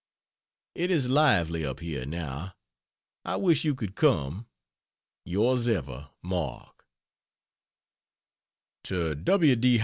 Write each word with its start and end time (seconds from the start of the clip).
It 0.73 0.89
is 0.89 1.09
lively 1.09 1.63
up 1.63 1.79
here 1.79 2.07
now. 2.07 2.55
I 3.23 3.35
wish 3.35 3.63
you 3.65 3.75
could 3.75 3.93
come. 3.95 4.47
Yrs 5.27 5.67
ever, 5.67 6.09
MARK 6.23 6.87
To 8.85 9.13
W. 9.13 9.55
D. 9.55 9.79